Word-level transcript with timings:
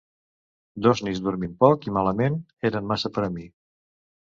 Dos 0.85 1.03
nits 1.07 1.21
dormint 1.25 1.53
poc 1.65 1.87
i 1.91 1.95
malament 1.99 2.41
eren 2.73 2.91
massa 2.95 3.15
per 3.21 3.29
a 3.29 3.33
mi. 3.39 3.49